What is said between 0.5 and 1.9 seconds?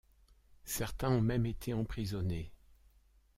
Certains ont même été